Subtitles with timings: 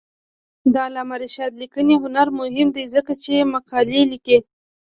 [0.73, 4.37] د علامه رشاد لیکنی هنر مهم دی ځکه چې مقالې لیکي.